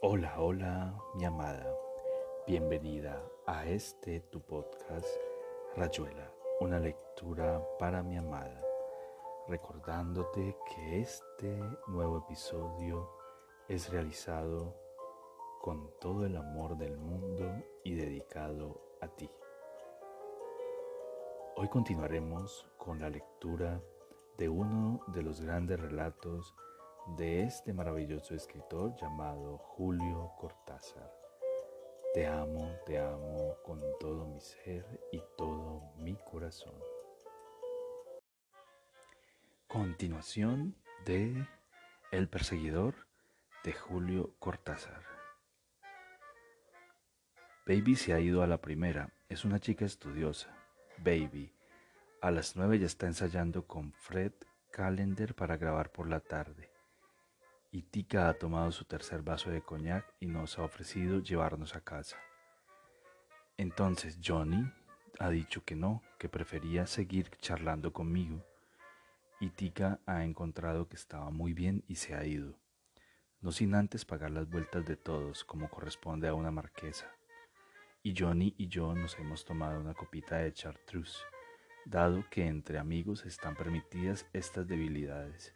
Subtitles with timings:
[0.00, 1.76] Hola, hola, mi amada.
[2.46, 5.08] Bienvenida a este tu podcast,
[5.74, 8.62] Rayuela, una lectura para mi amada.
[9.48, 13.10] Recordándote que este nuevo episodio
[13.66, 14.76] es realizado
[15.60, 19.28] con todo el amor del mundo y dedicado a ti.
[21.56, 23.82] Hoy continuaremos con la lectura
[24.36, 26.54] de uno de los grandes relatos
[27.16, 31.10] de este maravilloso escritor llamado Julio Cortázar.
[32.12, 36.74] Te amo, te amo con todo mi ser y todo mi corazón.
[39.66, 41.46] Continuación de
[42.10, 42.94] El perseguidor
[43.64, 45.02] de Julio Cortázar.
[47.66, 50.56] Baby se ha ido a la primera, es una chica estudiosa.
[50.98, 51.54] Baby,
[52.20, 54.32] a las nueve ya está ensayando con Fred
[54.70, 56.77] Calendar para grabar por la tarde
[57.70, 61.82] y Tika ha tomado su tercer vaso de coñac y nos ha ofrecido llevarnos a
[61.82, 62.16] casa.
[63.56, 64.70] Entonces Johnny
[65.18, 68.44] ha dicho que no, que prefería seguir charlando conmigo
[69.40, 72.58] y Tika ha encontrado que estaba muy bien y se ha ido,
[73.40, 77.12] no sin antes pagar las vueltas de todos como corresponde a una marquesa.
[78.02, 81.18] Y Johnny y yo nos hemos tomado una copita de chartreuse,
[81.84, 85.52] dado que entre amigos están permitidas estas debilidades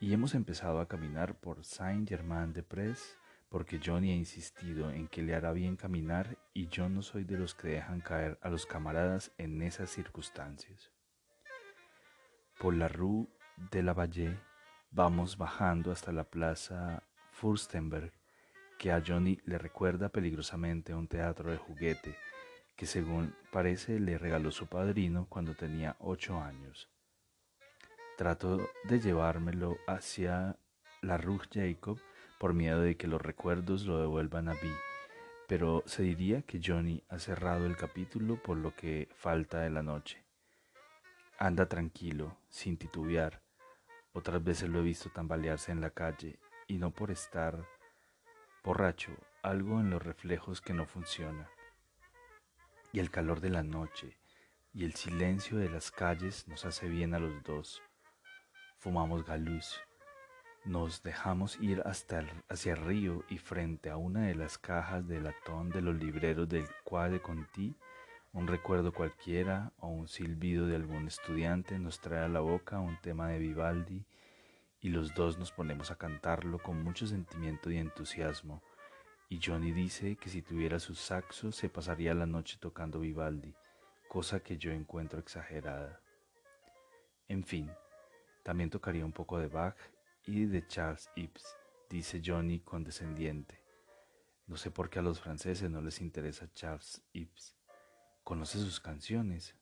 [0.00, 3.18] y hemos empezado a caminar por Saint-Germain-de-Prés
[3.50, 7.36] porque Johnny ha insistido en que le hará bien caminar y yo no soy de
[7.36, 10.90] los que dejan caer a los camaradas en esas circunstancias.
[12.58, 13.28] Por la Rue
[13.70, 14.38] de la Valle
[14.90, 18.12] vamos bajando hasta la plaza Furstenberg,
[18.78, 22.16] que a Johnny le recuerda peligrosamente un teatro de juguete
[22.74, 26.88] que según parece le regaló su padrino cuando tenía ocho años.
[28.20, 30.58] Trato de llevármelo hacia
[31.00, 31.98] la Rue Jacob
[32.38, 34.72] por miedo de que los recuerdos lo devuelvan a mí,
[35.48, 39.82] pero se diría que Johnny ha cerrado el capítulo por lo que falta de la
[39.82, 40.22] noche.
[41.38, 43.40] Anda tranquilo, sin titubear.
[44.12, 47.66] Otras veces lo he visto tambalearse en la calle y no por estar
[48.62, 51.48] borracho, algo en los reflejos que no funciona.
[52.92, 54.18] Y el calor de la noche
[54.74, 57.82] y el silencio de las calles nos hace bien a los dos
[58.80, 59.78] fumamos galuz,
[60.64, 65.20] nos dejamos ir hasta hacia el río y frente a una de las cajas de
[65.20, 67.74] latón de los libreros del Qua de Conti,
[68.32, 72.98] un recuerdo cualquiera o un silbido de algún estudiante nos trae a la boca un
[73.02, 74.02] tema de Vivaldi
[74.80, 78.62] y los dos nos ponemos a cantarlo con mucho sentimiento y entusiasmo.
[79.28, 83.54] Y Johnny dice que si tuviera su saxo se pasaría la noche tocando Vivaldi,
[84.08, 86.00] cosa que yo encuentro exagerada.
[87.28, 87.70] En fin,
[88.42, 89.76] también tocaría un poco de Bach
[90.26, 91.56] y de Charles Ives,
[91.88, 93.62] dice Johnny condescendiente.
[94.46, 97.56] No sé por qué a los franceses no les interesa Charles Ives.
[98.24, 99.56] ¿Conoce sus canciones?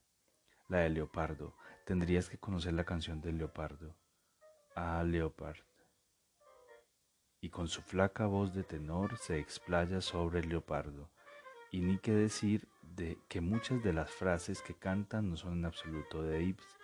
[0.69, 1.55] La de Leopardo.
[1.84, 3.94] Tendrías que conocer la canción de Leopardo.
[4.75, 5.59] Ah, Leopard.
[7.41, 11.11] Y con su flaca voz de tenor se explaya sobre el leopardo.
[11.71, 15.65] Y ni qué decir de que muchas de las frases que cantan no son en
[15.65, 16.78] absoluto de Ives,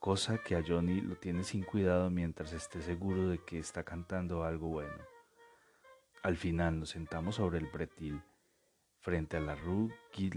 [0.00, 4.44] cosa que a Johnny lo tiene sin cuidado mientras esté seguro de que está cantando
[4.44, 5.04] algo bueno.
[6.22, 8.22] Al final nos sentamos sobre el bretil,
[9.00, 10.30] frente a la rue Guy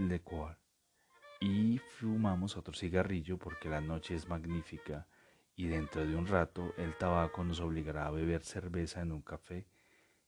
[1.40, 5.08] y fumamos otro cigarrillo porque la noche es magnífica
[5.56, 9.66] y dentro de un rato el tabaco nos obligará a beber cerveza en un café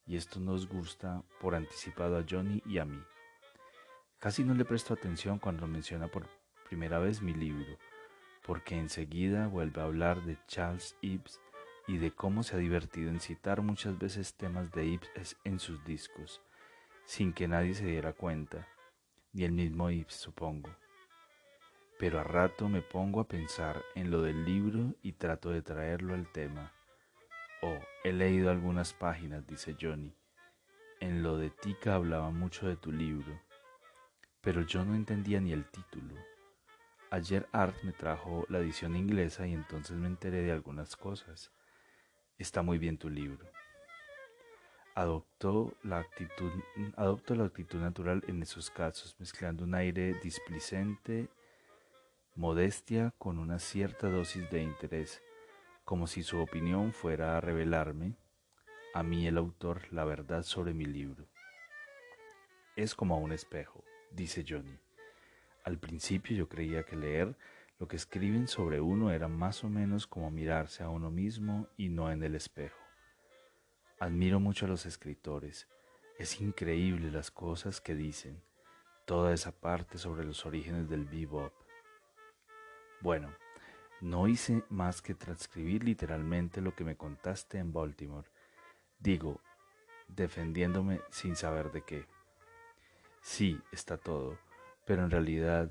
[0.06, 3.02] y esto nos gusta por anticipado a Johnny y a mí.
[4.18, 6.26] Casi no le presto atención cuando menciona por
[6.70, 7.78] primera vez mi libro,
[8.46, 11.42] porque enseguida vuelve a hablar de Charles Ives
[11.88, 15.84] y de cómo se ha divertido en citar muchas veces temas de Ives en sus
[15.84, 16.42] discos,
[17.06, 18.68] sin que nadie se diera cuenta,
[19.34, 20.70] ni el mismo Ives supongo.
[21.98, 26.14] Pero a rato me pongo a pensar en lo del libro y trato de traerlo
[26.14, 26.72] al tema.
[27.62, 30.14] Oh, he leído algunas páginas, dice Johnny.
[31.00, 33.42] En lo de Tika hablaba mucho de tu libro,
[34.42, 36.16] pero yo no entendía ni el título.
[37.16, 41.50] Ayer Art me trajo la edición inglesa y entonces me enteré de algunas cosas.
[42.38, 43.50] Está muy bien tu libro.
[44.96, 46.52] Adoptó la actitud,
[46.98, 51.30] la actitud natural en esos casos, mezclando un aire displicente,
[52.36, 55.24] modestia con una cierta dosis de interés,
[55.86, 58.18] como si su opinión fuera a revelarme,
[58.94, 61.30] a mí el autor, la verdad sobre mi libro.
[62.76, 64.85] Es como un espejo, dice Johnny.
[65.66, 67.36] Al principio yo creía que leer
[67.80, 71.90] lo que escriben sobre uno era más o menos como mirarse a uno mismo y
[71.90, 72.78] no en el espejo.
[74.00, 75.68] Admiro mucho a los escritores.
[76.20, 78.44] Es increíble las cosas que dicen.
[79.06, 81.52] Toda esa parte sobre los orígenes del bebop.
[83.02, 83.34] Bueno,
[84.02, 88.28] no hice más que transcribir literalmente lo que me contaste en Baltimore.
[89.00, 89.42] Digo,
[90.08, 92.06] defendiéndome sin saber de qué.
[93.22, 94.38] Sí, está todo,
[94.86, 95.70] pero en realidad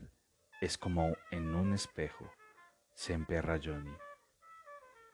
[0.61, 2.31] es como en un espejo.
[2.93, 3.96] Se emperra Johnny.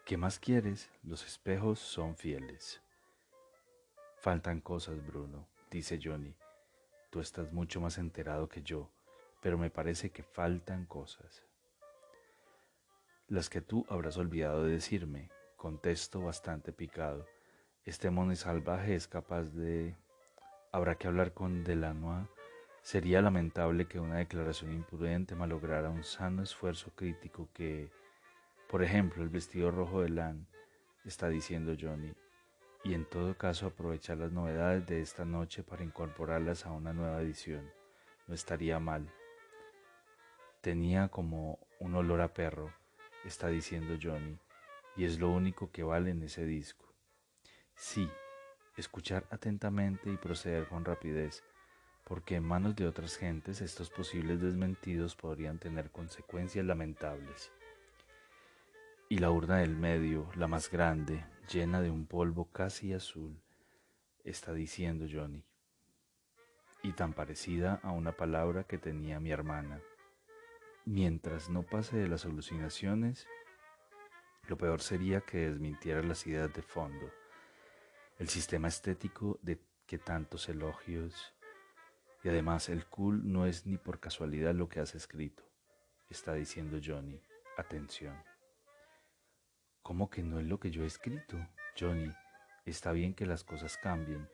[0.04, 0.90] ¿Qué más quieres?
[1.02, 2.82] Los espejos son fieles.
[4.16, 6.34] Faltan cosas, Bruno, dice Johnny.
[7.10, 8.90] Tú estás mucho más enterado que yo,
[9.40, 11.42] pero me parece que faltan cosas.
[13.28, 17.26] Las que tú habrás olvidado de decirme, contesto bastante picado.
[17.84, 19.94] Este mono salvaje es capaz de...
[20.72, 22.28] Habrá que hablar con Delanois.
[22.82, 27.90] Sería lamentable que una declaración imprudente malograra un sano esfuerzo crítico que,
[28.68, 30.46] por ejemplo, el vestido rojo de Lan,
[31.04, 32.14] está diciendo Johnny,
[32.82, 37.20] y en todo caso aprovechar las novedades de esta noche para incorporarlas a una nueva
[37.20, 37.70] edición.
[38.26, 39.12] No estaría mal.
[40.62, 42.72] Tenía como un olor a perro,
[43.24, 44.38] está diciendo Johnny,
[44.96, 46.86] y es lo único que vale en ese disco.
[47.74, 48.10] Sí,
[48.76, 51.42] escuchar atentamente y proceder con rapidez,
[52.10, 57.52] porque en manos de otras gentes estos posibles desmentidos podrían tener consecuencias lamentables.
[59.08, 63.40] Y la urna del medio, la más grande, llena de un polvo casi azul,
[64.24, 65.44] está diciendo Johnny,
[66.82, 69.80] y tan parecida a una palabra que tenía mi hermana.
[70.86, 73.28] Mientras no pase de las alucinaciones,
[74.48, 77.08] lo peor sería que desmintiera las ideas de fondo
[78.18, 81.32] el sistema estético de que tantos elogios
[82.22, 85.42] y además el cool no es ni por casualidad lo que has escrito,
[86.08, 87.20] está diciendo Johnny.
[87.56, 88.14] Atención.
[89.82, 91.36] ¿Cómo que no es lo que yo he escrito?
[91.78, 92.10] Johnny,
[92.64, 94.28] está bien que las cosas cambien,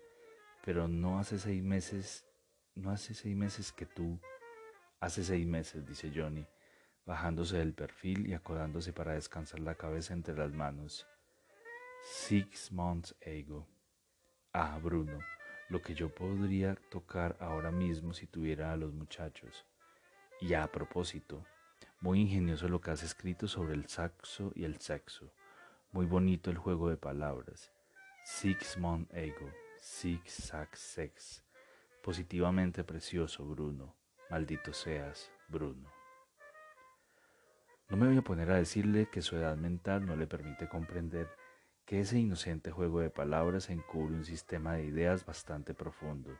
[0.64, 2.26] pero no hace seis meses,
[2.74, 4.20] no hace seis meses que tú,
[5.00, 6.46] hace seis meses, dice Johnny,
[7.04, 11.06] bajándose del perfil y acodándose para descansar la cabeza entre las manos.
[12.02, 13.66] Six months ago.
[14.52, 15.18] Ah, Bruno,
[15.68, 19.64] lo que yo podría tocar ahora mismo si tuviera a los muchachos.
[20.40, 21.44] Y a propósito,
[22.00, 25.32] muy ingenioso lo que has escrito sobre el saxo y el sexo.
[25.92, 27.72] Muy bonito el juego de palabras.
[28.24, 31.44] Six Mon Ego, Six Sax Sex.
[32.02, 33.96] Positivamente precioso, Bruno.
[34.30, 35.88] Maldito seas, Bruno.
[37.88, 41.28] No me voy a poner a decirle que su edad mental no le permite comprender
[41.86, 46.36] que ese inocente juego de palabras encubre un sistema de ideas bastante profundo.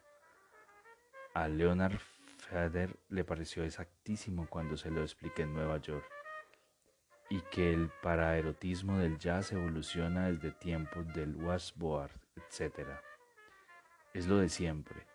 [1.35, 2.01] A Leonard
[2.39, 6.05] Feder le pareció exactísimo cuando se lo expliqué en Nueva York,
[7.31, 12.89] y que el paraerotismo del jazz evoluciona desde tiempos del washboard, etc.
[14.15, 15.07] Es lo de siempre.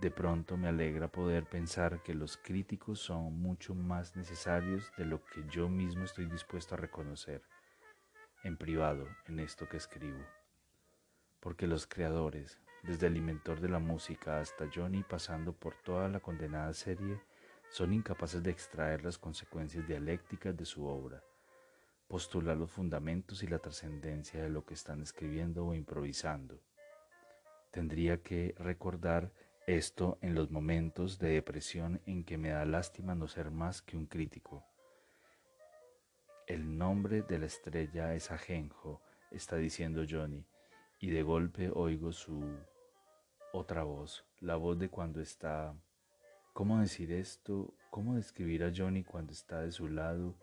[0.00, 5.24] De pronto me alegra poder pensar que los críticos son mucho más necesarios de lo
[5.24, 7.42] que yo mismo estoy dispuesto a reconocer
[8.46, 10.24] en privado en esto que escribo.
[11.40, 16.20] Porque los creadores, desde el inventor de la música hasta Johnny pasando por toda la
[16.20, 17.20] condenada serie,
[17.68, 21.24] son incapaces de extraer las consecuencias dialécticas de su obra,
[22.06, 26.62] postular los fundamentos y la trascendencia de lo que están escribiendo o improvisando.
[27.72, 29.32] Tendría que recordar
[29.66, 33.96] esto en los momentos de depresión en que me da lástima no ser más que
[33.96, 34.64] un crítico
[36.46, 40.46] el nombre de la estrella es Ajenjo, está diciendo Johnny,
[41.00, 42.40] y de golpe oigo su
[43.52, 45.74] otra voz, la voz de cuando está...
[46.52, 47.74] ¿Cómo decir esto?
[47.90, 50.38] ¿Cómo describir a Johnny cuando está de su lado,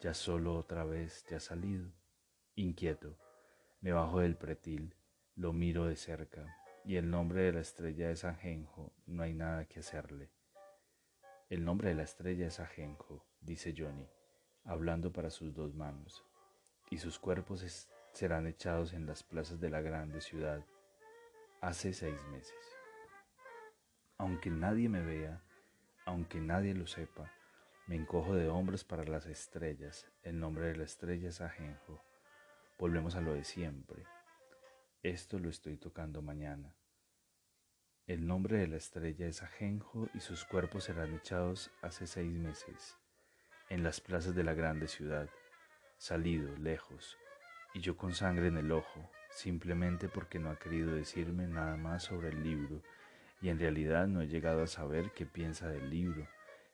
[0.00, 1.92] ya solo otra vez, ya salido?
[2.56, 3.16] Inquieto,
[3.80, 4.96] me bajo del pretil,
[5.36, 9.64] lo miro de cerca, y el nombre de la estrella es Ajenjo, no hay nada
[9.66, 10.32] que hacerle.
[11.48, 14.08] El nombre de la estrella es Ajenjo, dice Johnny
[14.66, 16.24] hablando para sus dos manos,
[16.90, 20.64] y sus cuerpos serán echados en las plazas de la grande ciudad
[21.60, 22.54] hace seis meses.
[24.18, 25.42] Aunque nadie me vea,
[26.04, 27.30] aunque nadie lo sepa,
[27.86, 30.10] me encojo de hombros para las estrellas.
[30.22, 32.02] El nombre de la estrella es Ajenjo.
[32.78, 34.04] Volvemos a lo de siempre.
[35.02, 36.74] Esto lo estoy tocando mañana.
[38.06, 42.96] El nombre de la estrella es Ajenjo y sus cuerpos serán echados hace seis meses
[43.68, 45.28] en las plazas de la grande ciudad,
[45.98, 47.18] salido, lejos,
[47.74, 52.04] y yo con sangre en el ojo, simplemente porque no ha querido decirme nada más
[52.04, 52.82] sobre el libro,
[53.40, 56.26] y en realidad no he llegado a saber qué piensa del libro,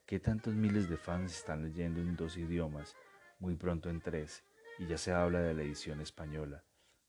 [0.06, 2.96] qué tantos miles de fans están leyendo en dos idiomas,
[3.38, 4.44] muy pronto en tres,
[4.78, 6.62] y ya se habla de la edición española.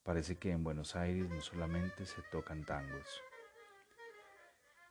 [0.03, 3.21] Parece que en Buenos Aires no solamente se tocan tangos.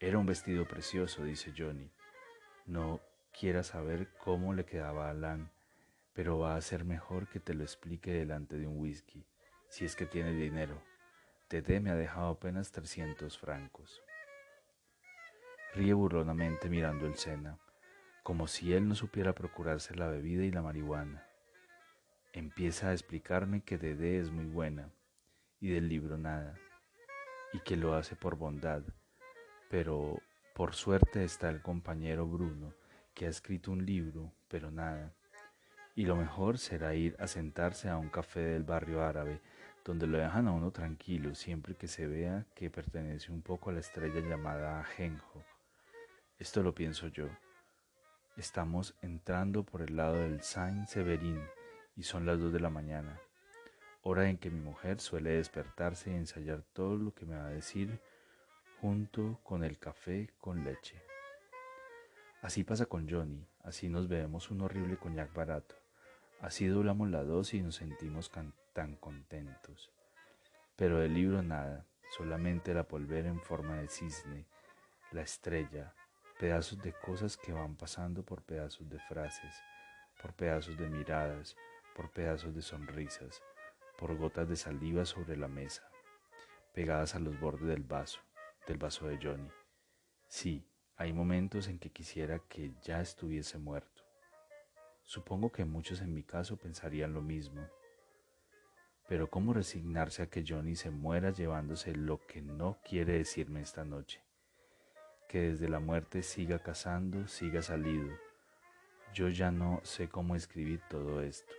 [0.00, 1.90] Era un vestido precioso, dice Johnny.
[2.66, 3.00] No
[3.38, 5.50] quiera saber cómo le quedaba a Alan,
[6.12, 9.24] pero va a ser mejor que te lo explique delante de un whisky,
[9.68, 10.82] si es que tiene dinero.
[11.48, 14.02] Tete me ha dejado apenas 300 francos.
[15.74, 17.58] Ríe burlonamente mirando el Sena,
[18.22, 21.26] como si él no supiera procurarse la bebida y la marihuana.
[22.32, 24.90] Empieza a explicarme que Dede es muy buena
[25.60, 26.58] y del libro nada,
[27.52, 28.82] y que lo hace por bondad,
[29.70, 30.18] pero
[30.54, 32.74] por suerte está el compañero Bruno,
[33.14, 35.12] que ha escrito un libro, pero nada.
[35.94, 39.40] Y lo mejor será ir a sentarse a un café del barrio árabe,
[39.84, 43.72] donde lo dejan a uno tranquilo siempre que se vea que pertenece un poco a
[43.72, 45.42] la estrella llamada Ajenjo.
[46.38, 47.28] Esto lo pienso yo.
[48.36, 51.40] Estamos entrando por el lado del Saint Severin
[51.96, 53.20] y son las dos de la mañana,
[54.02, 57.50] hora en que mi mujer suele despertarse y ensayar todo lo que me va a
[57.50, 58.00] decir
[58.80, 61.11] junto con el café con leche.
[62.42, 65.76] Así pasa con Johnny, así nos bebemos un horrible coñac barato,
[66.40, 68.32] así doblamos la dosis y nos sentimos
[68.72, 69.92] tan contentos.
[70.74, 74.48] Pero del libro nada, solamente la polvera en forma de cisne,
[75.12, 75.94] la estrella,
[76.40, 79.54] pedazos de cosas que van pasando por pedazos de frases,
[80.20, 81.56] por pedazos de miradas,
[81.94, 83.40] por pedazos de sonrisas,
[83.96, 85.88] por gotas de saliva sobre la mesa,
[86.74, 88.18] pegadas a los bordes del vaso,
[88.66, 89.48] del vaso de Johnny.
[90.26, 90.66] Sí,
[91.02, 94.04] hay momentos en que quisiera que ya estuviese muerto.
[95.02, 97.68] Supongo que muchos en mi caso pensarían lo mismo.
[99.08, 103.84] Pero ¿cómo resignarse a que Johnny se muera llevándose lo que no quiere decirme esta
[103.84, 104.22] noche?
[105.28, 108.08] Que desde la muerte siga cazando, siga salido.
[109.12, 111.52] Yo ya no sé cómo escribir todo esto,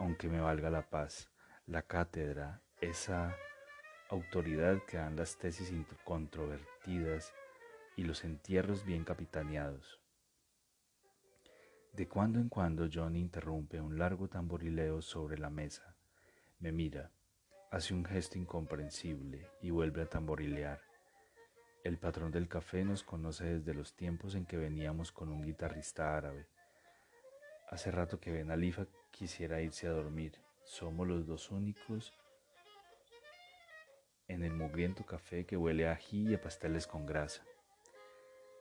[0.00, 1.30] aunque me valga la paz,
[1.66, 3.36] la cátedra, esa
[4.10, 7.32] autoridad que dan las tesis incontrovertidas
[7.96, 10.00] y los entierros bien capitaneados.
[11.92, 15.96] De cuando en cuando Johnny interrumpe un largo tamborileo sobre la mesa,
[16.58, 17.10] me mira,
[17.70, 20.80] hace un gesto incomprensible y vuelve a tamborilear.
[21.84, 26.16] El patrón del café nos conoce desde los tiempos en que veníamos con un guitarrista
[26.16, 26.46] árabe.
[27.70, 30.32] Hace rato que Ben Alifa quisiera irse a dormir.
[30.64, 32.12] Somos los dos únicos
[34.28, 37.42] en el mugriento café que huele a ají y a pasteles con grasa.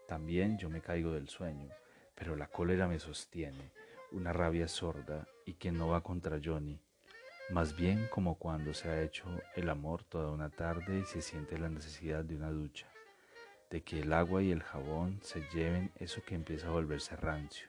[0.07, 1.69] También yo me caigo del sueño,
[2.13, 3.71] pero la cólera me sostiene,
[4.11, 6.79] una rabia sorda y que no va contra Johnny,
[7.49, 11.59] más bien como cuando se ha hecho el amor toda una tarde y se siente
[11.59, 12.87] la necesidad de una ducha,
[13.69, 17.67] de que el agua y el jabón se lleven eso que empieza a volverse rancio,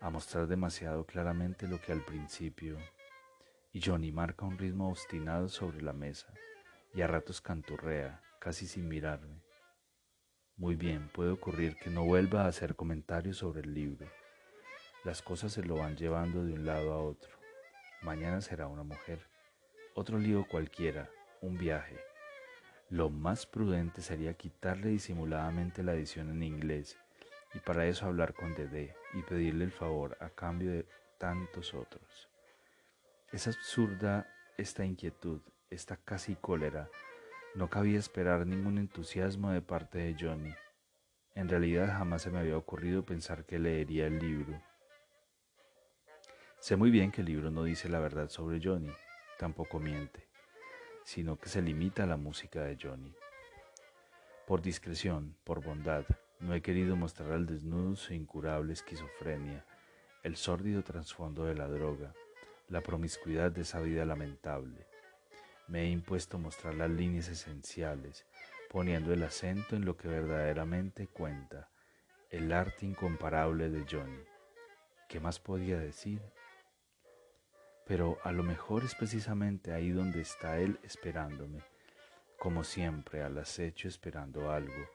[0.00, 2.78] a mostrar demasiado claramente lo que al principio.
[3.72, 6.32] Y Johnny marca un ritmo obstinado sobre la mesa
[6.94, 9.43] y a ratos canturrea, casi sin mirarme.
[10.56, 14.06] Muy bien, puede ocurrir que no vuelva a hacer comentarios sobre el libro.
[15.02, 17.30] Las cosas se lo van llevando de un lado a otro.
[18.02, 19.18] Mañana será una mujer,
[19.94, 21.98] otro lío cualquiera, un viaje.
[22.88, 26.96] Lo más prudente sería quitarle disimuladamente la edición en inglés
[27.52, 30.86] y para eso hablar con Dede y pedirle el favor a cambio de
[31.18, 32.28] tantos otros.
[33.32, 36.88] Es absurda esta inquietud, esta casi cólera
[37.54, 40.52] no cabía esperar ningún entusiasmo de parte de Johnny.
[41.36, 44.60] En realidad jamás se me había ocurrido pensar que leería el libro.
[46.58, 48.92] Sé muy bien que el libro no dice la verdad sobre Johnny,
[49.38, 50.26] tampoco miente,
[51.04, 53.14] sino que se limita a la música de Johnny.
[54.48, 56.04] Por discreción, por bondad,
[56.40, 59.64] no he querido mostrar al desnudo su incurable esquizofrenia,
[60.24, 62.14] el sórdido trasfondo de la droga,
[62.68, 64.86] la promiscuidad de esa vida lamentable
[65.66, 68.26] me he impuesto mostrar las líneas esenciales,
[68.70, 71.70] poniendo el acento en lo que verdaderamente cuenta,
[72.30, 74.22] el arte incomparable de Johnny.
[75.08, 76.20] ¿Qué más podía decir?
[77.86, 81.62] Pero a lo mejor es precisamente ahí donde está él esperándome,
[82.38, 84.88] como siempre al acecho esperando algo,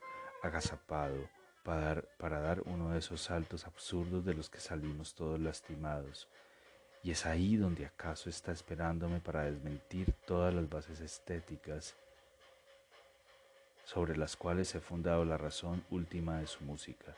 [0.44, 1.30] agazapado,
[1.64, 6.28] para dar, para dar uno de esos saltos absurdos de los que salimos todos lastimados,
[7.04, 11.96] y es ahí donde acaso está esperándome para desmentir todas las bases estéticas
[13.86, 17.16] sobre las cuales he fundado la razón última de su música,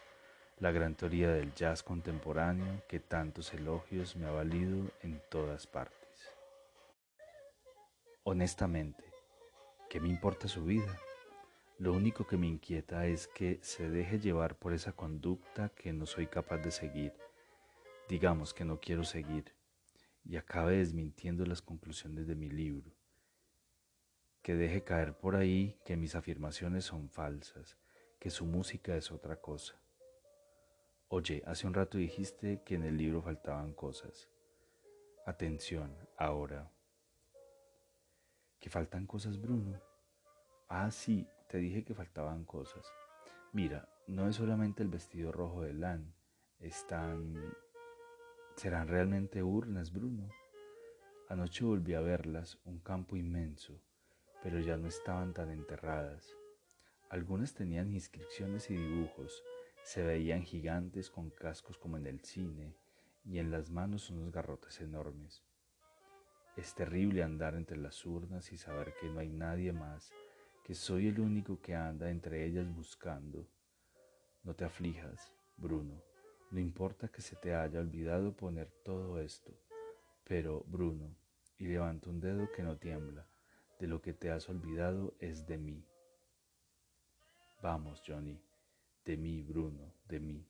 [0.60, 5.98] la gran teoría del jazz contemporáneo que tantos elogios me ha valido en todas partes.
[8.24, 9.04] Honestamente,
[9.90, 10.98] ¿qué me importa su vida?
[11.80, 16.06] Lo único que me inquieta es que se deje llevar por esa conducta que no
[16.06, 17.12] soy capaz de seguir.
[18.08, 19.52] Digamos que no quiero seguir
[20.24, 22.92] y acabe desmintiendo las conclusiones de mi libro.
[24.42, 27.78] que deje caer por ahí que mis afirmaciones son falsas,
[28.20, 29.76] que su música es otra cosa.
[31.10, 34.30] Oye, hace un rato dijiste que en el libro faltaban cosas.
[35.26, 36.72] Atención, ahora.
[38.60, 39.80] ¿Que faltan cosas, Bruno?
[40.70, 42.86] Ah, sí, te dije que faltaban cosas.
[43.54, 46.16] Mira, no es solamente el vestido rojo de Lan,
[46.60, 47.36] están...
[48.56, 50.30] ¿Serán realmente urnas, Bruno?
[51.30, 53.82] Anoche volví a verlas, un campo inmenso,
[54.44, 56.36] pero ya no estaban tan enterradas.
[57.10, 59.42] Algunas tenían inscripciones y dibujos,
[59.84, 62.76] se veían gigantes con cascos como en el cine
[63.24, 65.42] y en las manos unos garrotes enormes.
[66.58, 70.12] Es terrible andar entre las urnas y saber que no hay nadie más,
[70.64, 73.48] que soy el único que anda entre ellas buscando.
[74.44, 76.04] No te aflijas, Bruno,
[76.52, 79.58] no importa que se te haya olvidado poner todo esto,
[80.26, 81.16] pero, Bruno,
[81.58, 83.26] y levanta un dedo que no tiembla,
[83.80, 85.86] de lo que te has olvidado es de mí.
[87.62, 88.38] Vamos, Johnny,
[89.06, 90.46] de mí, Bruno, de mí.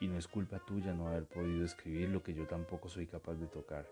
[0.00, 3.34] Y no es culpa tuya no haber podido escribir lo que yo tampoco soy capaz
[3.34, 3.88] de tocar.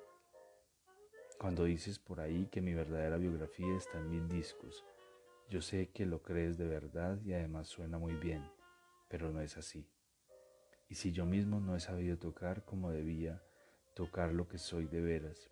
[1.38, 4.84] Cuando dices por ahí que mi verdadera biografía está en mil discos,
[5.48, 8.44] yo sé que lo crees de verdad y además suena muy bien,
[9.08, 9.88] pero no es así.
[10.90, 13.40] Y si yo mismo no he sabido tocar como debía,
[13.94, 15.48] tocar lo que soy de veras,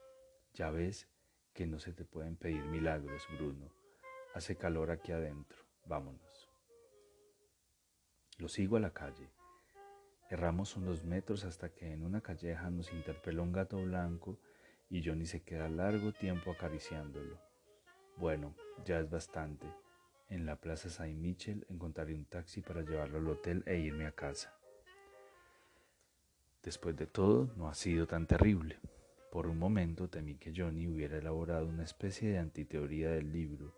[0.53, 1.09] ya ves
[1.55, 3.73] que no se te pueden pedir milagros, Bruno.
[4.35, 6.51] Hace calor aquí adentro, vámonos.
[8.39, 9.31] Lo sigo a la calle.
[10.29, 14.41] Erramos unos metros hasta que en una calleja nos interpeló un gato blanco
[14.91, 17.39] y Johnny se queda largo tiempo acariciándolo.
[18.17, 19.69] Bueno, ya es bastante.
[20.29, 24.13] En la plaza Saint Michel encontraré un taxi para llevarlo al hotel e irme a
[24.13, 24.58] casa.
[26.63, 28.79] Después de todo, no ha sido tan terrible.
[29.31, 33.75] Por un momento temí que Johnny hubiera elaborado una especie de antiteoría del libro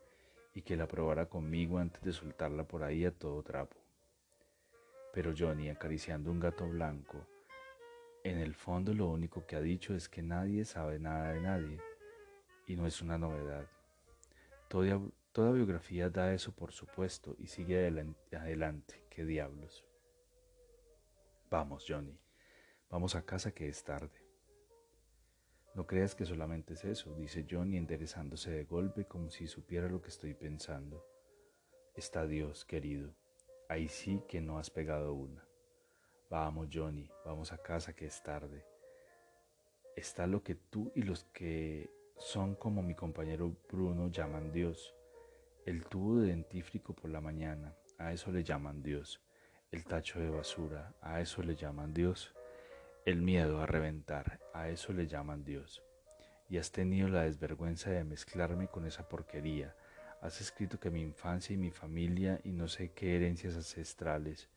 [0.55, 3.77] y que la probara conmigo antes de soltarla por ahí a todo trapo.
[5.13, 7.27] Pero Johnny, acariciando un gato blanco,
[8.23, 11.81] en el fondo lo único que ha dicho es que nadie sabe nada de nadie,
[12.67, 13.67] y no es una novedad.
[14.69, 17.91] Toda, biografía da eso por supuesto y sigue
[18.33, 19.85] adelante, qué diablos.
[21.51, 22.17] Vamos, Johnny,
[22.91, 24.25] vamos a casa que es tarde.
[25.75, 30.03] No creas que solamente es eso, dice Johnny enderezándose de golpe como si supiera lo
[30.03, 31.07] que estoy pensando.
[31.95, 33.15] Está Dios, querido.
[33.69, 35.47] Ahí sí que no has pegado una.
[36.29, 38.65] Vamos, Johnny, vamos a casa que es tarde.
[39.97, 44.95] Está lo que tú y los que son como mi compañero Bruno llaman Dios.
[45.67, 49.21] El tubo de dentífrico por la mañana, a eso le llaman Dios.
[49.71, 52.35] El tacho de basura, a eso le llaman Dios.
[53.05, 55.83] El miedo a reventar, a eso le llaman Dios.
[56.49, 59.75] Y has tenido la desvergüenza de mezclarme con esa porquería,
[60.21, 64.51] Has escrito que mi infancia y mi familia y no sé qué herencias ancestrales,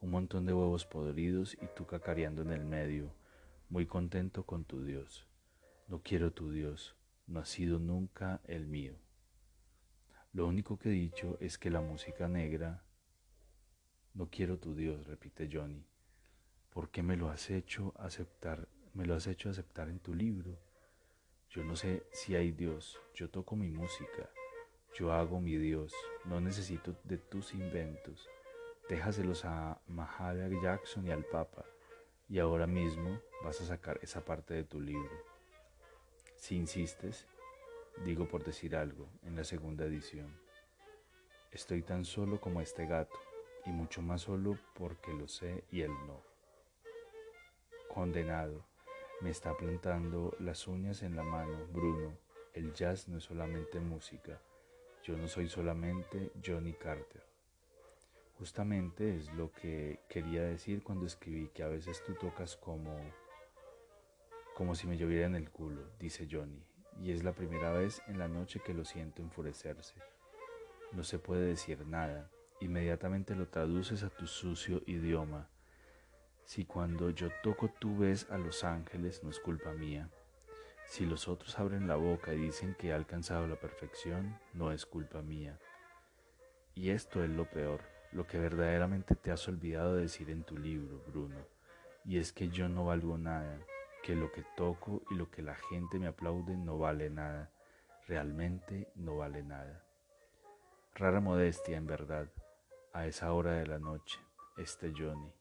[0.00, 3.12] un montón de huevos podridos y tú cacareando en el medio,
[3.68, 5.26] muy contento con tu Dios.
[5.88, 6.94] No quiero tu Dios,
[7.26, 8.94] no ha sido nunca el mío.
[10.32, 12.84] Lo único que he dicho es que la música negra...
[14.14, 15.89] No quiero tu Dios, repite Johnny.
[16.72, 18.68] ¿Por qué me lo has hecho aceptar?
[18.94, 20.56] Me lo has hecho aceptar en tu libro.
[21.50, 24.30] Yo no sé si hay Dios, yo toco mi música.
[24.94, 25.92] Yo hago mi Dios,
[26.24, 28.28] no necesito de tus inventos.
[28.88, 31.64] Déjaselos a Mahalia Jackson y al Papa,
[32.28, 35.24] y ahora mismo vas a sacar esa parte de tu libro.
[36.36, 37.26] Si insistes,
[38.04, 40.36] digo por decir algo, en la segunda edición.
[41.50, 43.18] Estoy tan solo como este gato,
[43.66, 46.29] y mucho más solo porque lo sé y él no.
[47.92, 48.64] Condenado,
[49.20, 52.16] me está plantando las uñas en la mano, Bruno.
[52.54, 54.40] El jazz no es solamente música
[55.02, 57.22] yo no soy solamente Johnny Carter.
[58.38, 62.96] Justamente es lo que quería decir cuando escribí que a veces tú tocas como
[64.54, 66.62] como si me lloviera en el culo, dice Johnny,
[67.00, 69.94] y es la primera vez en la noche que lo siento enfurecerse.
[70.92, 75.48] No se puede decir nada, inmediatamente lo traduces a tu sucio idioma.
[76.44, 80.10] Si cuando yo toco tú ves a los ángeles, no es culpa mía.
[80.86, 84.86] Si los otros abren la boca y dicen que he alcanzado la perfección, no es
[84.86, 85.58] culpa mía.
[86.74, 90.58] Y esto es lo peor, lo que verdaderamente te has olvidado de decir en tu
[90.58, 91.36] libro, Bruno,
[92.04, 93.60] y es que yo no valgo nada,
[94.02, 97.50] que lo que toco y lo que la gente me aplaude no vale nada,
[98.08, 99.84] realmente no vale nada.
[100.94, 102.28] Rara modestia, en verdad,
[102.92, 104.18] a esa hora de la noche,
[104.56, 105.32] este Johnny.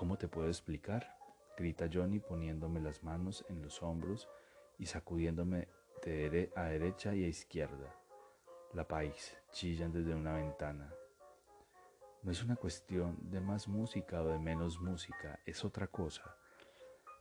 [0.00, 1.14] ¿Cómo te puedo explicar?
[1.58, 4.30] grita Johnny poniéndome las manos en los hombros
[4.78, 5.68] y sacudiéndome
[6.02, 7.94] de a derecha y a izquierda.
[8.72, 10.90] La país chillan desde una ventana.
[12.22, 16.34] No es una cuestión de más música o de menos música, es otra cosa.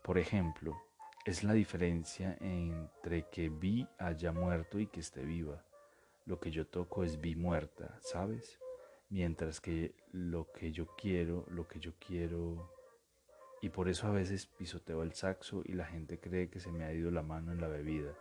[0.01, 0.81] Por ejemplo,
[1.25, 5.65] es la diferencia entre que vi haya muerto y que esté viva.
[6.25, 8.57] Lo que yo toco es vi muerta, ¿sabes?
[9.09, 12.71] Mientras que lo que yo quiero, lo que yo quiero...
[13.61, 16.85] Y por eso a veces pisoteo el saxo y la gente cree que se me
[16.85, 18.15] ha ido la mano en la bebida.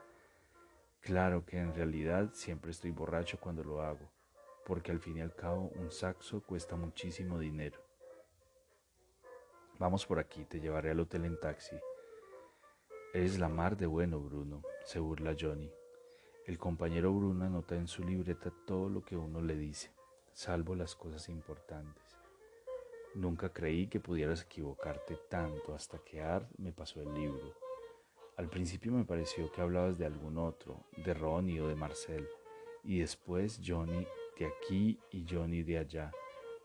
[1.01, 4.11] Claro que en realidad siempre estoy borracho cuando lo hago
[4.69, 7.81] porque al fin y al cabo un saxo cuesta muchísimo dinero.
[9.79, 11.75] Vamos por aquí, te llevaré al hotel en taxi.
[13.15, 15.73] Eres la mar de bueno, Bruno, se burla Johnny.
[16.47, 19.91] El compañero Bruno anota en su libreta todo lo que uno le dice,
[20.39, 22.17] salvo las cosas importantes.
[23.17, 27.57] Nunca creí que pudieras equivocarte tanto hasta que Art me pasó el libro.
[28.37, 32.29] Al principio me pareció que hablabas de algún otro, de Ronnie o de Marcel,
[32.85, 34.07] y después Johnny
[34.39, 36.13] de aquí y Johnny de allá.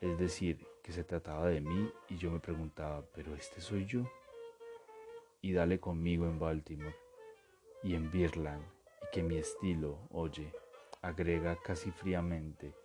[0.02, 4.04] Es decir, que se trataba de mí y yo me preguntaba, ¿pero este soy yo?
[5.42, 6.96] Y dale conmigo en Baltimore
[7.82, 8.64] y en Birland
[9.02, 10.54] y que mi estilo, oye,
[11.02, 12.76] agrega casi fríamente,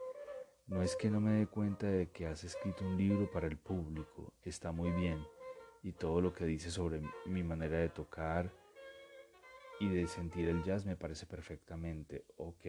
[0.68, 3.56] no es que no me dé cuenta de que has escrito un libro para el
[3.56, 5.26] público, está muy bien,
[5.82, 8.52] y todo lo que dice sobre mi manera de tocar
[9.80, 12.66] y de sentir el jazz me parece perfectamente ok.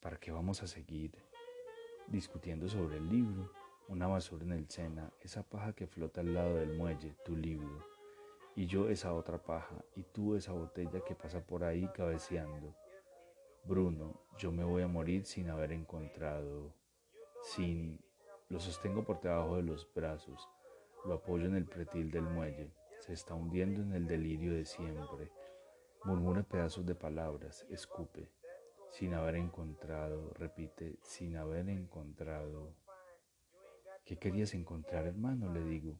[0.00, 1.12] ¿Para qué vamos a seguir
[2.06, 3.50] discutiendo sobre el libro?
[3.88, 7.84] Una basura en el Sena, esa paja que flota al lado del muelle, tu libro.
[8.54, 12.72] Y yo esa otra paja, y tú esa botella que pasa por ahí cabeceando.
[13.64, 16.74] Bruno, yo me voy a morir sin haber encontrado,
[17.42, 18.00] sin...
[18.50, 20.48] Lo sostengo por debajo de los brazos,
[21.04, 25.30] lo apoyo en el pretil del muelle, se está hundiendo en el delirio de siempre.
[26.04, 28.28] Murmura pedazos de palabras, escupe
[28.94, 32.76] sin haber encontrado, repite, sin haber encontrado.
[34.04, 35.52] ¿Qué querías encontrar, hermano?
[35.52, 35.98] Le digo.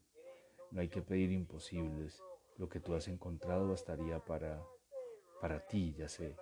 [0.71, 2.23] No hay que pedir imposibles.
[2.57, 4.63] Lo que tú has encontrado bastaría para...
[5.41, 6.37] para ti, ya sé,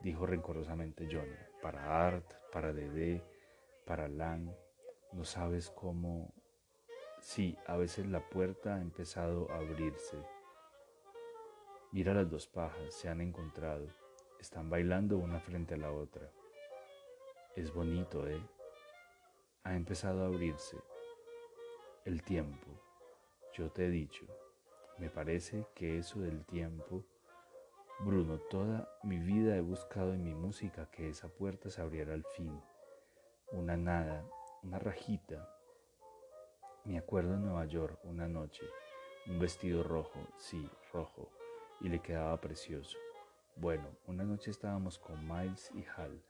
[0.00, 1.36] dijo rencorosamente Johnny.
[1.62, 3.22] Para Art, para Dede,
[3.84, 4.54] para Lan.
[5.12, 6.32] No sabes cómo...
[7.20, 10.16] Sí, a veces la puerta ha empezado a abrirse.
[11.92, 13.86] Mira las dos pajas, se han encontrado.
[14.38, 16.30] Están bailando una frente a la otra.
[17.54, 18.40] Es bonito, ¿eh?
[19.64, 20.76] Ha empezado a abrirse.
[22.04, 22.66] El tiempo.
[23.54, 24.26] Yo te he dicho,
[24.98, 27.02] me parece que eso del tiempo,
[27.98, 32.24] Bruno, toda mi vida he buscado en mi música que esa puerta se abriera al
[32.36, 32.60] fin.
[33.52, 34.22] Una nada,
[34.62, 35.48] una rajita.
[36.84, 38.66] Me acuerdo en Nueva York una noche,
[39.26, 41.30] un vestido rojo, sí, rojo,
[41.80, 42.98] y le quedaba precioso.
[43.56, 46.22] Bueno, una noche estábamos con Miles y Hal.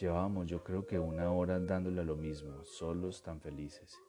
[0.00, 4.00] Llevábamos yo creo que una hora dándole a lo mismo, solos tan felices.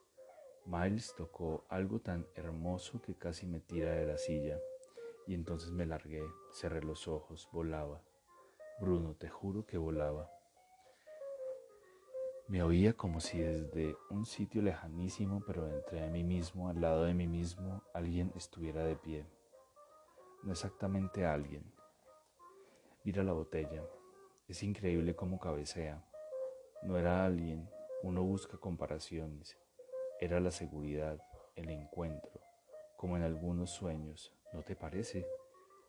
[0.64, 4.58] Miles tocó algo tan hermoso que casi me tira de la silla
[5.26, 8.02] y entonces me largué, cerré los ojos, volaba.
[8.80, 10.30] Bruno, te juro que volaba.
[12.48, 17.14] Me oía como si desde un sitio lejanísimo, pero entre mí mismo, al lado de
[17.14, 19.26] mí mismo, alguien estuviera de pie.
[20.42, 21.64] No exactamente alguien,
[23.04, 23.82] Mira la botella.
[24.48, 26.02] Es increíble cómo cabecea.
[26.84, 27.68] No era alguien,
[28.02, 29.58] uno busca comparaciones.
[30.20, 31.20] Era la seguridad,
[31.54, 32.40] el encuentro,
[32.96, 35.26] como en algunos sueños, ¿no te parece?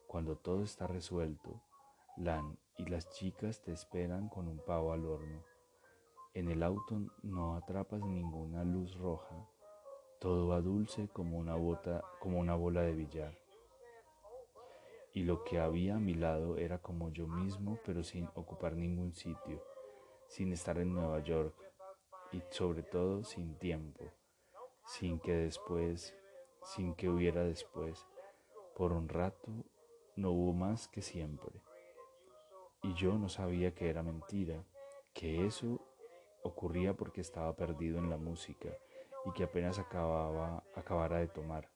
[0.08, 1.62] Cuando todo está resuelto,
[2.18, 5.42] Lan y las chicas te esperan con un pavo al horno.
[6.34, 9.48] En el auto no atrapas ninguna luz roja,
[10.20, 13.46] todo va dulce como una bota, como una bola de billar
[15.16, 19.16] y lo que había a mi lado era como yo mismo, pero sin ocupar ningún
[19.16, 19.64] sitio,
[20.28, 21.56] sin estar en Nueva York
[22.34, 24.12] y sobre todo sin tiempo,
[24.86, 26.14] sin que después,
[26.66, 28.06] sin que hubiera después.
[28.76, 29.64] Por un rato
[30.18, 31.62] no hubo más que siempre.
[32.84, 34.66] Y yo no sabía que era mentira,
[35.14, 35.80] que eso
[36.44, 38.68] ocurría porque estaba perdido en la música
[39.26, 41.72] y que apenas acababa, acabara de tomar,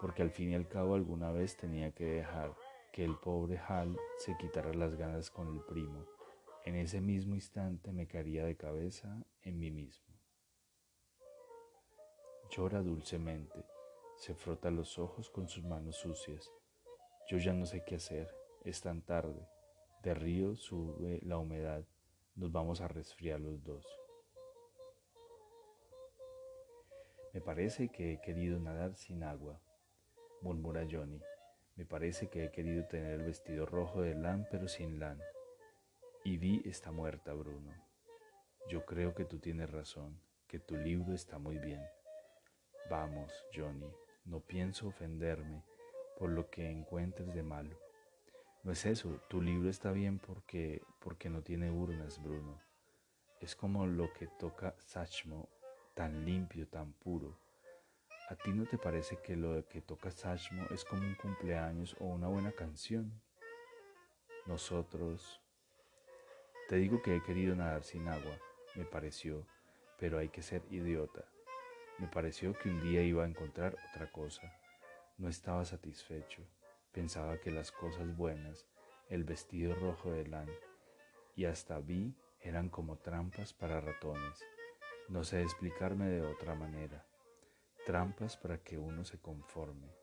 [0.00, 2.52] porque al fin y al cabo alguna vez tenía que dejar
[2.92, 6.04] que el pobre Hal se quitara las ganas con el primo.
[6.64, 10.12] En ese mismo instante me caería de cabeza en mí mismo.
[12.50, 13.64] Llora dulcemente,
[14.24, 16.50] se frota los ojos con sus manos sucias.
[17.28, 19.46] Yo ya no sé qué hacer, es tan tarde.
[20.02, 21.84] De río sube la humedad,
[22.34, 23.86] nos vamos a resfriar los dos.
[27.34, 29.60] Me parece que he querido nadar sin agua,
[30.40, 31.20] murmura Johnny.
[31.76, 35.20] Me parece que he querido tener el vestido rojo de Lan pero sin Lan.
[36.24, 37.74] Y Vi está muerta, Bruno.
[38.70, 41.82] Yo creo que tú tienes razón, que tu libro está muy bien.
[42.88, 43.90] Vamos, Johnny,
[44.24, 45.64] no pienso ofenderme
[46.18, 47.78] por lo que encuentres de malo.
[48.62, 52.60] No es eso, tu libro está bien porque, porque no tiene urnas, Bruno.
[53.40, 55.50] Es como lo que toca Sachmo,
[55.92, 57.36] tan limpio, tan puro.
[58.30, 62.06] ¿A ti no te parece que lo que toca Sachmo es como un cumpleaños o
[62.06, 63.20] una buena canción?
[64.46, 65.40] Nosotros...
[66.70, 68.38] Te digo que he querido nadar sin agua,
[68.74, 69.46] me pareció,
[69.98, 71.26] pero hay que ser idiota.
[71.98, 74.52] Me pareció que un día iba a encontrar otra cosa.
[75.16, 76.42] No estaba satisfecho.
[76.92, 78.66] Pensaba que las cosas buenas,
[79.08, 80.48] el vestido rojo de Lan
[81.36, 84.44] y hasta vi eran como trampas para ratones.
[85.08, 87.06] No sé explicarme de otra manera.
[87.86, 89.94] Trampas para que uno se conforme.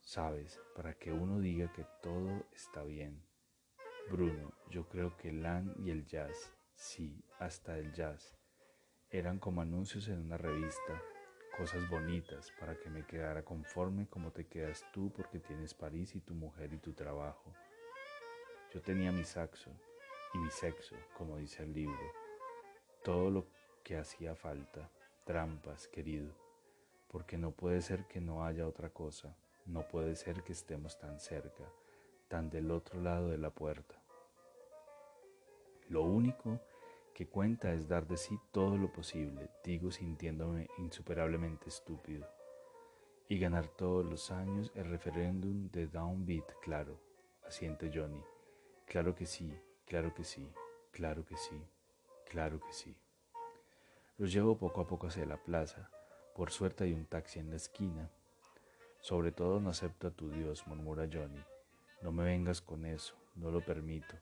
[0.00, 3.24] Sabes, para que uno diga que todo está bien.
[4.10, 8.35] Bruno, yo creo que Lan y el jazz, sí, hasta el jazz,
[9.18, 11.02] eran como anuncios en una revista
[11.56, 16.20] cosas bonitas para que me quedara conforme como te quedas tú porque tienes París y
[16.20, 17.50] tu mujer y tu trabajo.
[18.74, 19.70] Yo tenía mi saxo
[20.34, 22.12] y mi sexo, como dice el libro,
[23.02, 23.46] todo lo
[23.82, 24.90] que hacía falta,
[25.24, 26.34] trampas, querido,
[27.08, 31.20] porque no puede ser que no haya otra cosa, no puede ser que estemos tan
[31.20, 31.64] cerca,
[32.28, 33.94] tan del otro lado de la puerta.
[35.88, 36.60] Lo único
[37.16, 42.28] que cuenta es dar de sí todo lo posible, digo sintiéndome insuperablemente estúpido.
[43.26, 47.00] Y ganar todos los años el referéndum de Downbeat, claro,
[47.48, 48.22] asiente Johnny.
[48.84, 49.50] Claro que sí,
[49.86, 50.46] claro que sí,
[50.90, 51.58] claro que sí,
[52.28, 52.94] claro que sí.
[54.18, 55.88] Los llevo poco a poco hacia la plaza.
[56.34, 58.10] Por suerte hay un taxi en la esquina.
[59.00, 61.42] Sobre todo no acepto a tu Dios, murmura Johnny.
[62.02, 64.16] No me vengas con eso, no lo permito.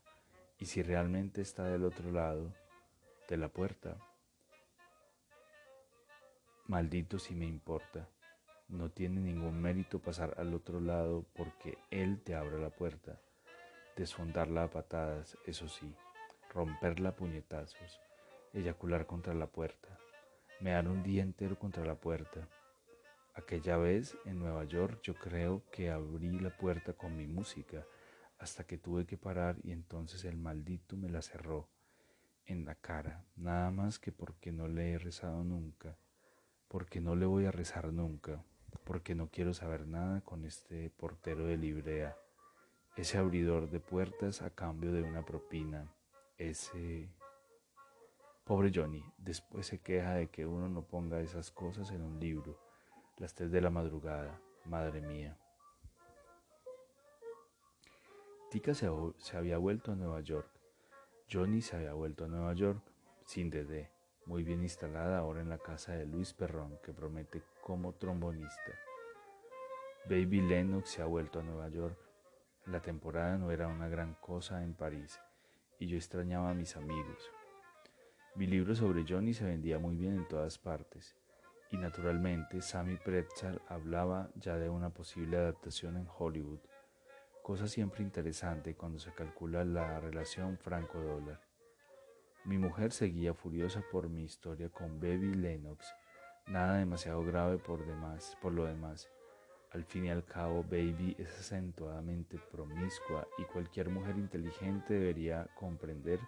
[0.60, 2.54] Y si realmente está del otro lado,
[3.28, 3.96] de la puerta.
[6.66, 8.08] Maldito si me importa.
[8.68, 13.20] No tiene ningún mérito pasar al otro lado porque Él te abre la puerta.
[13.96, 15.94] Desfondarla a patadas, eso sí.
[16.52, 18.00] Romperla a puñetazos.
[18.52, 19.98] Eyacular contra la puerta.
[20.60, 22.48] Me dan un día entero contra la puerta.
[23.34, 27.84] Aquella vez en Nueva York yo creo que abrí la puerta con mi música
[28.38, 31.68] hasta que tuve que parar y entonces el maldito me la cerró
[32.46, 35.96] en la cara, nada más que porque no le he rezado nunca,
[36.68, 38.42] porque no le voy a rezar nunca,
[38.84, 42.16] porque no quiero saber nada con este portero de librea,
[42.96, 45.92] ese abridor de puertas a cambio de una propina,
[46.38, 47.08] ese...
[48.44, 52.58] Pobre Johnny, después se queja de que uno no ponga esas cosas en un libro,
[53.16, 55.38] las tres de la madrugada, madre mía.
[58.50, 60.54] Tika se, se había vuelto a Nueva York
[61.30, 62.82] Johnny se había vuelto a Nueva York
[63.24, 63.90] sin Dede,
[64.26, 68.72] muy bien instalada ahora en la casa de Luis Perrón, que promete como trombonista.
[70.04, 71.98] Baby Lennox se ha vuelto a Nueva York.
[72.66, 75.18] La temporada no era una gran cosa en París
[75.78, 77.30] y yo extrañaba a mis amigos.
[78.34, 81.16] Mi libro sobre Johnny se vendía muy bien en todas partes
[81.70, 86.60] y naturalmente Sammy Pretzel hablaba ya de una posible adaptación en Hollywood
[87.44, 91.42] cosa siempre interesante cuando se calcula la relación franco-dólar.
[92.46, 95.94] Mi mujer seguía furiosa por mi historia con Baby Lennox,
[96.46, 99.10] nada demasiado grave por, demás, por lo demás.
[99.72, 106.20] Al fin y al cabo, Baby es acentuadamente promiscua y cualquier mujer inteligente debería comprender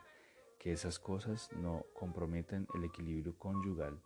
[0.59, 3.98] que esas cosas no comprometen el equilibrio conyugal.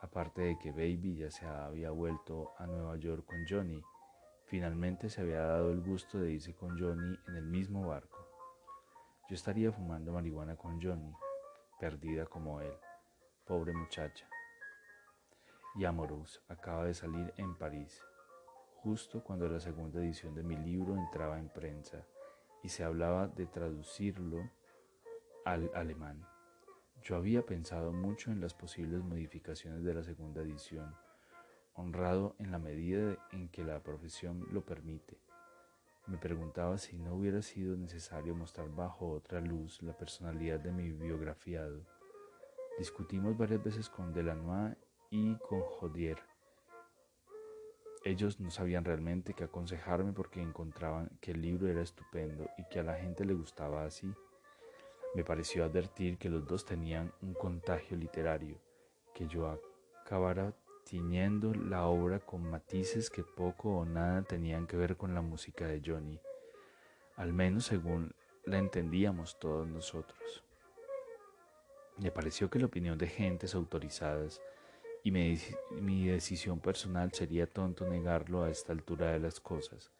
[0.00, 3.84] Aparte de que Baby ya se había vuelto a Nueva York con Johnny,
[4.50, 8.18] Finalmente se había dado el gusto de irse con Johnny en el mismo barco.
[9.28, 11.14] Yo estaría fumando marihuana con Johnny,
[11.78, 12.72] perdida como él,
[13.46, 14.28] pobre muchacha.
[15.76, 18.02] Y Amorous acaba de salir en París,
[18.82, 22.04] justo cuando la segunda edición de mi libro entraba en prensa
[22.64, 24.50] y se hablaba de traducirlo
[25.44, 26.26] al alemán.
[27.04, 30.92] Yo había pensado mucho en las posibles modificaciones de la segunda edición
[31.74, 35.18] honrado en la medida en que la profesión lo permite.
[36.06, 40.90] Me preguntaba si no hubiera sido necesario mostrar bajo otra luz la personalidad de mi
[40.90, 41.86] biografiado.
[42.78, 44.76] Discutimos varias veces con Delanois
[45.10, 46.18] y con Jodier.
[48.02, 52.80] Ellos no sabían realmente qué aconsejarme porque encontraban que el libro era estupendo y que
[52.80, 54.10] a la gente le gustaba así.
[55.14, 58.58] Me pareció advertir que los dos tenían un contagio literario,
[59.12, 59.60] que yo
[60.02, 60.54] acabara
[60.90, 65.68] tiñendo la obra con matices que poco o nada tenían que ver con la música
[65.68, 66.18] de Johnny,
[67.14, 68.12] al menos según
[68.44, 70.42] la entendíamos todos nosotros.
[71.96, 74.42] Me pareció que la opinión de gentes autorizadas
[75.04, 75.38] y mi,
[75.80, 79.92] mi, decisión personal sería tonto negarlo a esta altura de las cosas.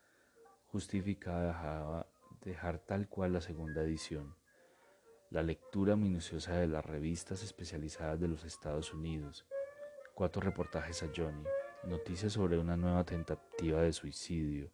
[0.73, 2.09] Justificada
[2.43, 4.35] dejar tal cual la segunda edición.
[5.31, 9.47] La lectura minuciosa de las revistas especializadas de los Estados Unidos.
[10.21, 11.45] Cuatro reportajes a Johnny.
[11.85, 14.71] Noticias sobre una nueva tentativa de suicidio,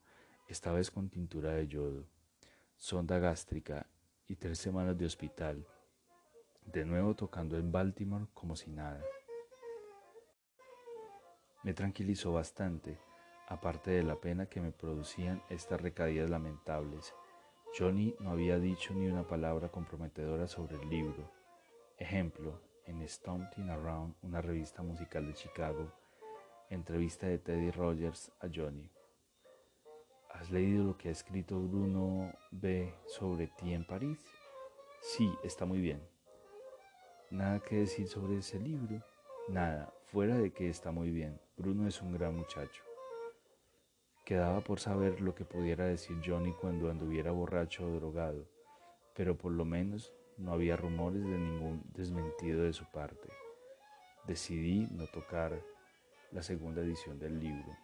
[0.48, 2.04] esta vez con tintura de yodo.
[2.76, 3.87] Sonda gástrica
[4.26, 5.64] y tres semanas de hospital.
[6.64, 9.00] De nuevo tocando en Baltimore como si nada.
[11.62, 12.98] Me tranquilizó bastante,
[13.46, 17.14] aparte de la pena que me producían estas recaídas lamentables.
[17.78, 21.30] Johnny no había dicho ni una palabra comprometedora sobre el libro.
[21.98, 25.92] Ejemplo, en Stomping Around, una revista musical de Chicago,
[26.70, 28.90] entrevista de Teddy Rogers a Johnny.
[30.31, 32.94] ¿Has leído lo que ha escrito Bruno B.
[33.07, 34.25] sobre ti en París?
[35.01, 36.01] Sí, está muy bien.
[37.31, 39.03] ¿Nada que decir sobre ese libro?
[39.49, 41.40] Nada, fuera de que está muy bien.
[41.57, 42.83] Bruno es un gran muchacho.
[44.25, 48.49] Quedaba por saber lo que pudiera decir Johnny cuando anduviera borracho o drogado,
[49.14, 53.29] pero por lo menos no había rumores de ningún desmentido de su parte.
[54.27, 55.61] Decidí no tocar
[56.33, 57.77] la segunda edición del libro,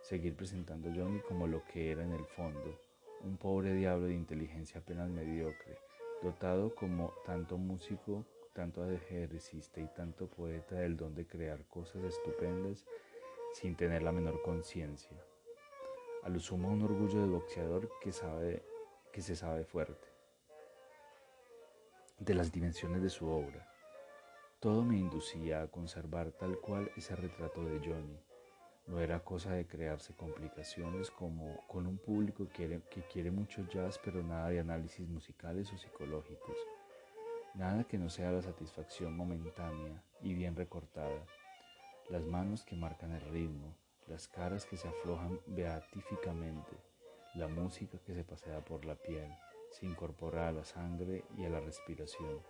[0.00, 2.80] seguir presentando a Johnny como lo que era en el fondo,
[3.22, 5.78] un pobre diablo de inteligencia apenas mediocre,
[6.22, 12.84] dotado como tanto músico, tanto ajedrecista y tanto poeta del don de crear cosas estupendas
[13.52, 15.16] sin tener la menor conciencia
[16.24, 18.62] a lo sumo un orgullo de boxeador que, sabe,
[19.12, 20.08] que se sabe fuerte,
[22.18, 23.68] de las dimensiones de su obra.
[24.60, 28.18] Todo me inducía a conservar tal cual ese retrato de Johnny.
[28.86, 32.80] No era cosa de crearse complicaciones como con un público que
[33.12, 36.56] quiere mucho jazz pero nada de análisis musicales o psicológicos.
[37.54, 41.26] Nada que no sea la satisfacción momentánea y bien recortada.
[42.10, 43.74] Las manos que marcan el ritmo,
[44.06, 46.76] las caras que se aflojan beatíficamente,
[47.34, 49.30] la música que se pasea por la piel,
[49.74, 52.40] se incorpora a la sangre y a la respiración,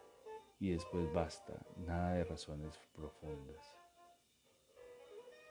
[0.61, 3.77] y después basta, nada de razones profundas.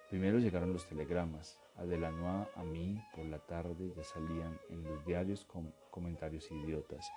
[0.10, 5.44] Primero llegaron los telegramas, a a mí por la tarde ya salían en los diarios
[5.46, 7.12] con comentarios idiotas.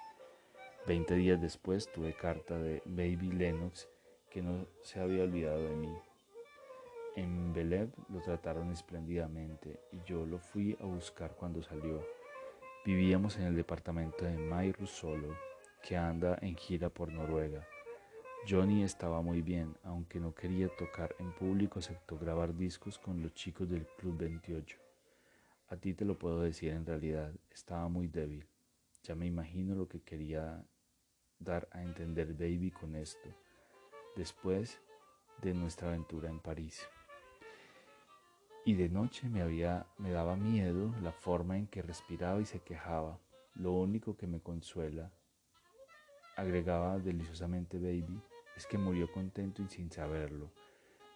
[0.87, 3.87] Veinte días después tuve carta de Baby Lennox
[4.31, 5.95] que no se había olvidado de mí.
[7.17, 12.03] En Belev lo trataron espléndidamente y yo lo fui a buscar cuando salió.
[12.87, 15.37] Vivíamos en el departamento de Mayrus solo,
[15.83, 17.67] que anda en gira por Noruega.
[18.49, 23.35] Johnny estaba muy bien, aunque no quería tocar en público excepto grabar discos con los
[23.35, 24.79] chicos del Club 28.
[25.67, 28.47] A ti te lo puedo decir en realidad, estaba muy débil.
[29.03, 30.65] Ya me imagino lo que quería
[31.41, 33.31] dar a entender Baby con esto,
[34.15, 34.81] después
[35.43, 36.87] de nuestra aventura en París.
[38.67, 39.45] Y de noche me,
[39.99, 43.21] me daba miedo la forma en que respiraba y se quejaba.
[43.55, 45.13] Lo único que me consuela,
[46.35, 48.21] agregaba deliciosamente Baby,
[48.57, 50.51] es que murió contento y sin saberlo.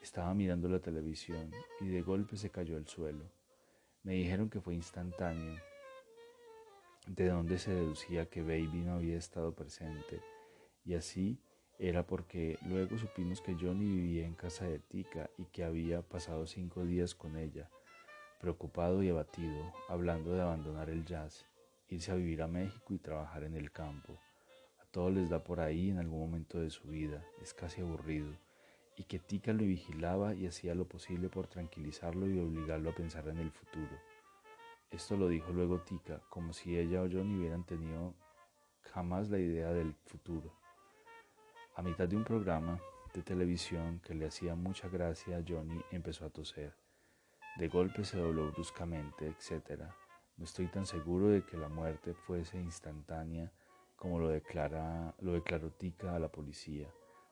[0.01, 3.25] Estaba mirando la televisión y de golpe se cayó al suelo.
[4.05, 5.61] Me dijeron que fue instantáneo,
[7.09, 10.21] de donde se deducía que Baby no había estado presente,
[10.85, 11.41] y así
[11.83, 16.47] era porque luego supimos que Johnny vivía en casa de Tika y que había pasado
[16.47, 17.71] cinco días con ella,
[18.39, 21.47] preocupado y abatido, hablando de abandonar el jazz,
[21.89, 24.19] irse a vivir a México y trabajar en el campo.
[24.79, 28.31] A todos les da por ahí en algún momento de su vida, es casi aburrido,
[28.99, 33.27] y que Tika lo vigilaba y hacía lo posible por tranquilizarlo y obligarlo a pensar
[33.29, 33.97] en el futuro.
[34.91, 38.13] Esto lo dijo luego Tika, como si ella o Johnny hubieran tenido
[38.83, 40.60] jamás la idea del futuro.
[41.81, 42.79] A mitad de un programa
[43.15, 46.75] de televisión que le hacía mucha gracia a Johnny, empezó a toser.
[47.57, 49.85] De golpe se dobló bruscamente, etc.
[50.37, 53.51] No estoy tan seguro de que la muerte fuese instantánea
[53.97, 56.87] como lo, declaró Tika a la policía,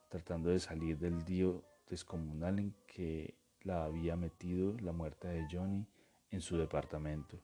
[0.08, 5.86] tratando de salir del lío descomunal en que la había metido la muerte de Johnny
[6.30, 7.38] en su departamento.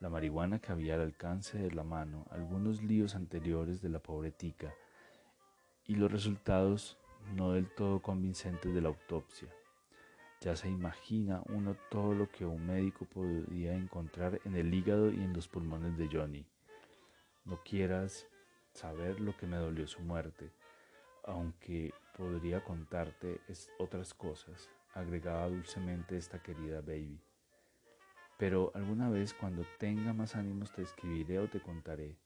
[0.00, 4.30] La marihuana que había al alcance de la mano, algunos líos anteriores de la pobre
[4.30, 4.72] Tika,
[5.92, 6.96] y los resultados
[7.36, 9.48] no del todo convincentes de la autopsia.
[10.40, 15.16] Ya se imagina uno todo lo que un médico podía encontrar en el hígado y
[15.16, 16.46] en los pulmones de Johnny.
[17.44, 18.26] No quieras
[18.72, 20.50] saber lo que me dolió su muerte,
[21.24, 23.42] aunque podría contarte
[23.78, 27.20] otras cosas, agregaba dulcemente esta querida baby.
[28.38, 32.16] Pero alguna vez cuando tenga más ánimos te escribiré o te contaré.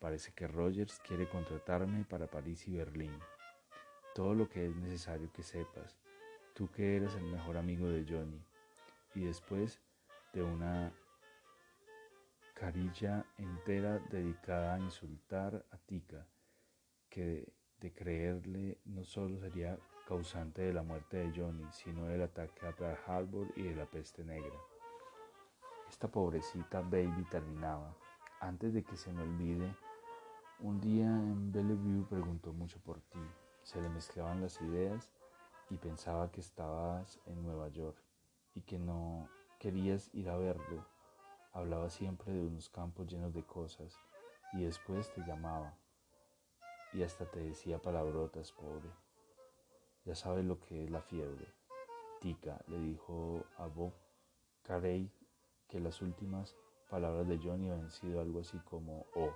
[0.00, 3.12] Parece que Rogers quiere contratarme para París y Berlín.
[4.14, 5.98] Todo lo que es necesario que sepas,
[6.54, 8.42] tú que eres el mejor amigo de Johnny.
[9.14, 9.78] Y después
[10.32, 10.90] de una
[12.54, 16.26] carilla entera dedicada a insultar a Tika,
[17.10, 19.78] que de creerle no solo sería
[20.08, 23.84] causante de la muerte de Johnny, sino del ataque a Pearl Harbor y de la
[23.84, 24.56] peste negra.
[25.90, 27.94] Esta pobrecita baby terminaba.
[28.40, 29.74] Antes de que se me olvide,
[30.62, 33.20] un día en Bellevue preguntó mucho por ti.
[33.62, 35.10] Se le mezclaban las ideas
[35.70, 37.96] y pensaba que estabas en Nueva York
[38.54, 40.84] y que no querías ir a verlo.
[41.52, 43.98] Hablaba siempre de unos campos llenos de cosas
[44.52, 45.78] y después te llamaba
[46.92, 48.90] y hasta te decía palabrotas, pobre.
[50.04, 51.46] Ya sabes lo que es la fiebre.
[52.20, 53.94] Tica le dijo a Bob
[54.62, 55.10] Carey
[55.68, 56.54] que las últimas
[56.90, 59.32] palabras de Johnny habían sido algo así como, oh,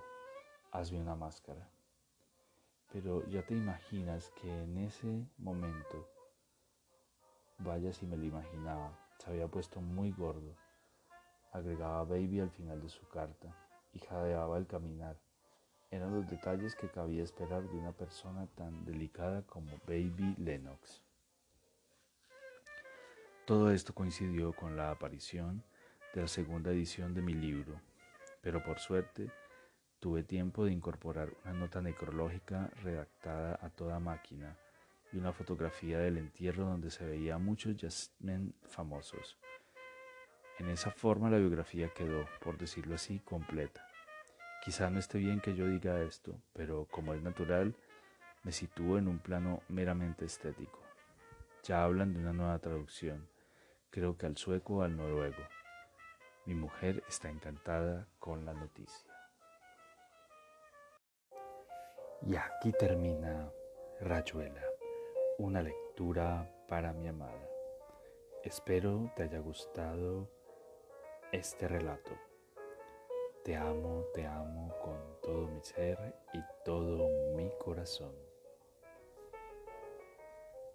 [0.71, 1.69] hazme una máscara.
[2.91, 6.07] Pero ya te imaginas que en ese momento,
[7.59, 10.55] vaya si me lo imaginaba, se había puesto muy gordo.
[11.51, 13.55] Agregaba baby al final de su carta
[13.93, 15.17] y jadeaba al caminar.
[15.91, 21.01] Eran los detalles que cabía esperar de una persona tan delicada como Baby Lennox.
[23.45, 25.63] Todo esto coincidió con la aparición
[26.13, 27.79] de la segunda edición de mi libro,
[28.41, 29.29] pero por suerte
[30.05, 34.55] tuve tiempo de incorporar una nota necrológica redactada a toda máquina
[35.11, 39.35] y una fotografía del entierro donde se veía muchos jazzmen famosos.
[40.59, 43.83] En esa forma la biografía quedó, por decirlo así, completa.
[44.63, 47.75] Quizá no esté bien que yo diga esto, pero como es natural,
[48.43, 50.83] me sitúo en un plano meramente estético.
[51.63, 53.27] Ya hablan de una nueva traducción,
[53.89, 55.43] creo que al sueco o al noruego.
[56.45, 59.14] Mi mujer está encantada con la noticia.
[62.27, 63.51] Y aquí termina
[64.01, 64.63] Rayuela,
[65.37, 67.47] una lectura para mi amada.
[68.43, 70.27] Espero te haya gustado
[71.31, 72.13] este relato.
[73.43, 78.24] Te amo, te amo con todo mi ser y todo mi corazón.